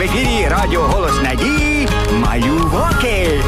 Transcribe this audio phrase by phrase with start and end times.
[0.00, 3.42] в ефірі Радіо Голос Надії Малюваки.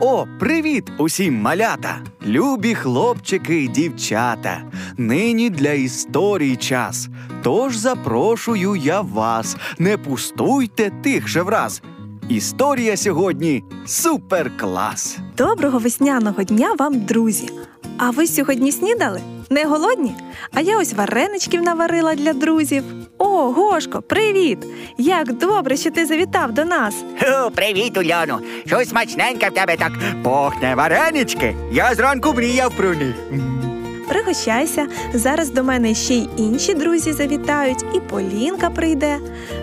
[0.00, 2.00] О, привіт усім малята!
[2.26, 4.62] Любі хлопчики і дівчата.
[4.96, 7.08] Нині для історії час.
[7.42, 9.56] Тож запрошую я вас.
[9.78, 11.82] Не пустуйте тихше враз.
[12.28, 15.18] Історія сьогодні суперклас.
[15.36, 17.50] Доброго весняного дня вам, друзі!
[18.04, 19.20] А ви сьогодні снідали?
[19.50, 20.14] Не голодні?
[20.54, 22.84] А я ось вареничків наварила для друзів.
[23.18, 24.58] О, Гошко, привіт!
[24.98, 26.94] Як добре, що ти завітав до нас.
[27.20, 28.40] Ху, привіт, Уляно.
[28.66, 29.92] Щось смачненьке в тебе так
[30.22, 31.56] пахне варенички.
[31.72, 33.14] Я зранку мріяв про них.
[34.12, 34.86] Пригощайся.
[35.14, 39.18] Зараз до мене ще й інші друзі завітають, і Полінка прийде.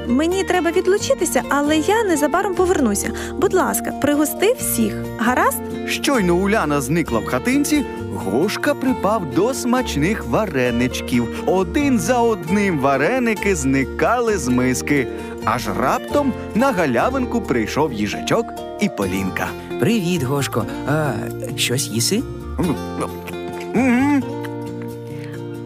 [0.08, 3.12] Мені треба відлучитися, але я незабаром повернуся.
[3.38, 4.94] Будь ласка, пригости всіх.
[5.18, 5.62] Гаразд?
[5.88, 7.86] Щойно Уляна зникла в хатинці,
[8.16, 11.44] Гошка припав до смачних вареничків.
[11.46, 15.08] Один за одним вареники зникали з миски.
[15.46, 18.46] Аж раптом на галявинку прийшов їжачок
[18.80, 19.48] і Полінка.
[19.80, 20.66] Привіт, Гошко.
[20.88, 21.12] А
[21.58, 22.24] щось їси?
[22.58, 22.76] Мгм.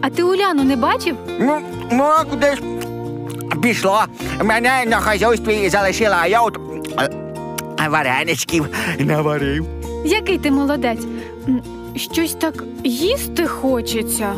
[0.06, 1.16] А ти Уляну не бачив?
[1.40, 1.58] Ну,
[1.92, 2.62] ну, а куди ж
[3.62, 4.06] пішла?
[4.44, 6.58] Мене на хазяйстві залишила, а я от
[7.00, 8.66] е, вареничків
[8.98, 9.66] наварив.
[10.04, 11.04] Який ти молодець?
[11.48, 11.62] М,
[11.96, 14.32] Щось так їсти хочеться.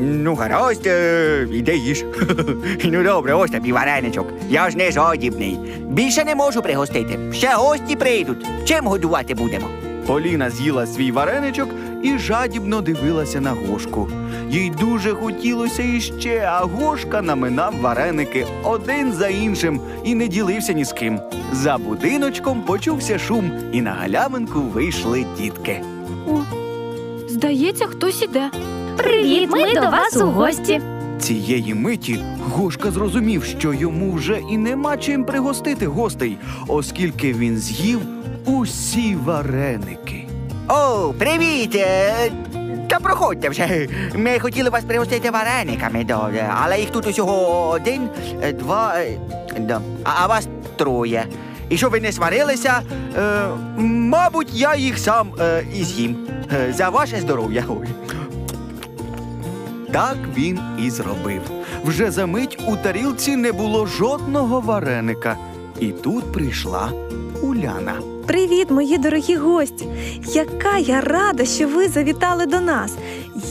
[0.00, 2.04] Ну, гаразд, е, іди їж.
[2.84, 4.26] ну добре, ось тобі вареничок.
[4.48, 5.58] Я ж не жадібний.
[5.88, 7.18] Більше не можу пригостити.
[7.32, 8.46] Ще гості прийдуть.
[8.64, 9.66] Чим годувати будемо?
[10.06, 11.68] Поліна з'їла свій вареничок
[12.02, 14.08] і жадібно дивилася на Гошку.
[14.50, 20.84] Їй дуже хотілося іще, а Гошка наминав вареники один за іншим і не ділився ні
[20.84, 21.20] з ким.
[21.52, 25.80] За будиночком почувся шум, і на галявинку вийшли дітки.
[26.28, 26.38] О,
[27.28, 28.50] здається, хтось іде.
[28.96, 30.80] Привіт, ми до вас у гості.
[31.20, 36.38] Цієї миті Гошка зрозумів, що йому вже і нема чим пригостити гостей,
[36.68, 38.00] оскільки він з'їв
[38.46, 40.24] усі вареники.
[40.68, 41.80] О, привіт!
[42.88, 43.88] Та проходьте вже.
[44.14, 48.08] Ми хотіли вас пригостити варениками, добре, але їх тут усього один,
[48.42, 49.18] е, два, е,
[49.58, 51.26] да, а, а вас троє.
[51.68, 52.82] І щоб ви не сварилися,
[53.18, 53.42] е,
[53.78, 56.16] мабуть, я їх сам е, і з'їм.
[56.52, 57.64] Е, За ваше здоров'я.
[59.92, 61.40] Так він і зробив.
[61.84, 65.36] Вже за мить у тарілці не було жодного вареника.
[65.80, 66.92] І тут прийшла
[67.42, 67.94] Уляна.
[68.26, 69.86] Привіт, мої дорогі гості!
[70.26, 72.94] Яка я рада, що ви завітали до нас.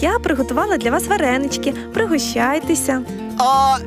[0.02, 1.74] Я приготувала для вас варенички.
[1.94, 3.02] Пригощайтеся.
[3.38, 3.78] А,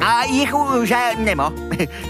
[0.00, 1.52] а їх вже нема.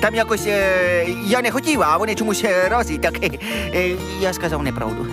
[0.01, 3.15] Там якось е, я не хотів, а вони чомусь е, раз і так.
[3.23, 5.07] е, я сказав неправду.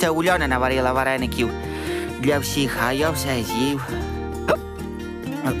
[0.00, 1.50] Це Уляна наварила вареників
[2.20, 3.88] для всіх, а я все з'їв.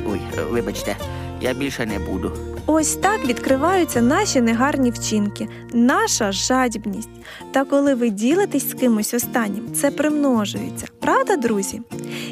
[0.06, 0.96] Ой, вибачте,
[1.40, 2.32] я більше не буду.
[2.66, 7.08] Ось так відкриваються наші негарні вчинки, наша жадібність.
[7.52, 10.86] Та коли ви ділитесь з кимось останнім, це примножується.
[11.00, 11.80] Правда, друзі?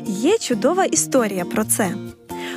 [0.04, 1.94] Є чудова історія про це.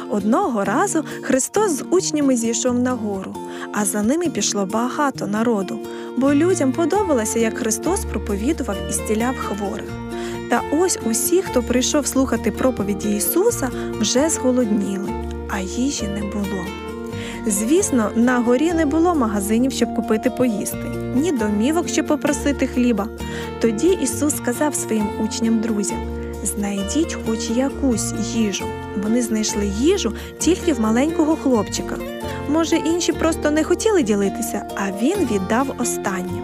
[0.09, 3.35] Одного разу Христос з учнями зійшов на гору,
[3.73, 5.79] а за ними пішло багато народу,
[6.17, 9.89] бо людям подобалося, як Христос проповідував і стіляв хворих.
[10.49, 13.69] Та ось усі, хто прийшов слухати проповіді Ісуса,
[13.99, 15.09] вже зголодніли,
[15.51, 16.65] а їжі не було.
[17.47, 23.07] Звісно, на горі не було магазинів, щоб купити поїсти, ні домівок, щоб попросити хліба.
[23.61, 25.97] Тоді Ісус сказав своїм учням друзям:
[26.43, 28.65] знайдіть хоч якусь їжу.
[29.03, 31.95] Вони знайшли їжу тільки в маленького хлопчика.
[32.49, 36.41] Може, інші просто не хотіли ділитися, а він віддав останнє.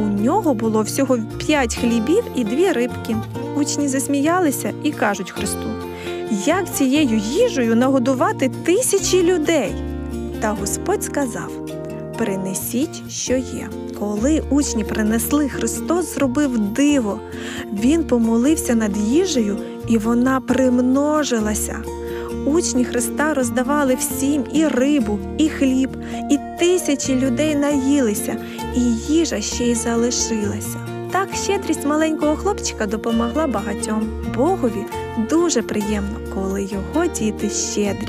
[0.00, 3.16] У нього було всього п'ять хлібів і дві рибки.
[3.56, 5.66] Учні засміялися і кажуть Христу:
[6.32, 9.74] як цією їжею нагодувати тисячі людей?
[10.40, 11.50] Та Господь сказав:
[12.18, 13.68] Принесіть, що є.
[13.98, 17.20] Коли учні принесли, Христос зробив диво.
[17.72, 19.58] Він помолився над їжею,
[19.88, 21.82] і вона примножилася.
[22.46, 25.90] Учні Христа роздавали всім і рибу, і хліб,
[26.30, 28.36] і тисячі людей наїлися,
[28.76, 28.80] і
[29.12, 30.78] їжа ще й залишилася.
[31.12, 34.08] Так щедрість маленького хлопчика допомогла багатьом.
[34.36, 34.84] Богові
[35.30, 38.08] дуже приємно, коли його діти щедрі.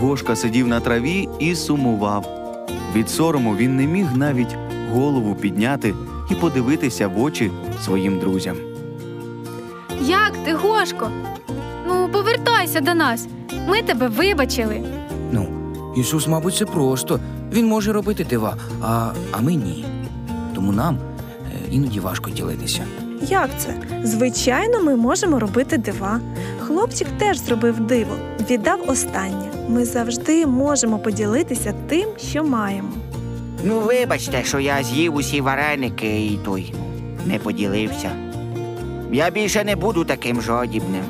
[0.00, 2.26] Гошка сидів на траві і сумував.
[2.94, 4.56] Від сорому він не міг навіть
[4.92, 5.94] голову підняти
[6.30, 7.50] і подивитися в очі
[7.84, 8.56] своїм друзям.
[10.02, 11.10] Як ти, Гошко?
[11.88, 13.28] Ну, повертайся до нас.
[13.68, 14.82] Ми тебе вибачили.
[15.32, 15.46] Ну,
[15.96, 17.20] Ісус, мабуть, це просто.
[17.52, 19.84] Він може робити дива, а, а ми ні.
[20.54, 22.84] Тому нам е, іноді важко ділитися.
[23.28, 23.74] Як це?
[24.02, 26.20] Звичайно, ми можемо робити дива.
[26.60, 28.16] Хлопчик теж зробив диво,
[28.50, 29.46] віддав останнє.
[29.68, 32.88] Ми завжди можемо поділитися тим, що маємо.
[33.64, 36.74] Ну, вибачте, що я з'їв усі вареники і той
[37.26, 38.10] не поділився.
[39.12, 41.04] Я більше не буду таким жадібним.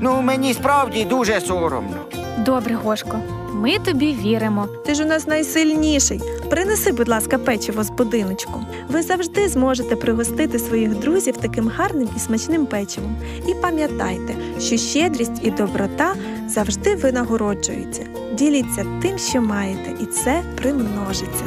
[0.00, 1.96] Ну, мені справді дуже соромно.
[2.38, 3.18] Добре, Гошко,
[3.54, 4.66] ми тобі віримо.
[4.86, 6.20] Ти ж у нас найсильніший.
[6.52, 8.60] Принеси, будь ласка, печиво з будиночку.
[8.88, 13.16] Ви завжди зможете пригостити своїх друзів таким гарним і смачним печивом.
[13.48, 16.14] І пам'ятайте, що щедрість і доброта
[16.48, 18.06] завжди винагороджуються.
[18.34, 21.44] Діліться тим, що маєте, і це примножиться.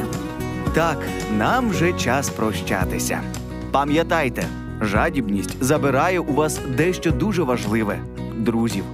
[0.74, 0.98] Так,
[1.38, 3.20] нам вже час прощатися.
[3.70, 4.44] Пам'ятайте,
[4.80, 7.98] жадібність забирає у вас дещо дуже важливе
[8.36, 8.84] друзів.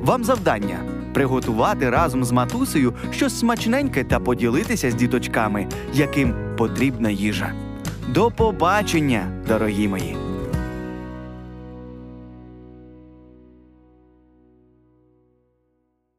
[0.00, 7.52] Вам завдання приготувати разом з матусею щось смачненьке та поділитися з діточками, яким потрібна їжа.
[8.08, 10.23] До побачення, дорогі мої!